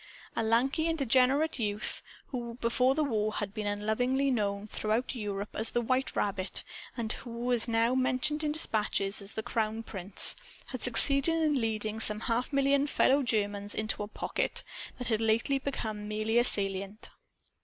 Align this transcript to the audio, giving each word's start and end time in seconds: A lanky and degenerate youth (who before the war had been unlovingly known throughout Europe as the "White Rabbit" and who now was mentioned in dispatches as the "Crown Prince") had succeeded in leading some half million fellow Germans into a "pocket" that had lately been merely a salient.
A 0.35 0.41
lanky 0.41 0.87
and 0.87 0.97
degenerate 0.97 1.59
youth 1.59 2.01
(who 2.29 2.55
before 2.55 2.95
the 2.95 3.03
war 3.03 3.33
had 3.33 3.53
been 3.53 3.67
unlovingly 3.67 4.31
known 4.31 4.65
throughout 4.65 5.13
Europe 5.13 5.49
as 5.55 5.69
the 5.69 5.81
"White 5.81 6.15
Rabbit" 6.15 6.63
and 6.97 7.11
who 7.13 7.55
now 7.67 7.89
was 7.93 7.99
mentioned 8.01 8.43
in 8.43 8.51
dispatches 8.51 9.21
as 9.21 9.33
the 9.33 9.43
"Crown 9.43 9.83
Prince") 9.83 10.35
had 10.69 10.81
succeeded 10.81 11.35
in 11.35 11.61
leading 11.61 11.99
some 11.99 12.21
half 12.21 12.51
million 12.51 12.87
fellow 12.87 13.21
Germans 13.21 13.75
into 13.75 14.01
a 14.01 14.07
"pocket" 14.07 14.63
that 14.97 15.09
had 15.09 15.21
lately 15.21 15.59
been 15.59 16.07
merely 16.07 16.39
a 16.39 16.43
salient. 16.43 17.11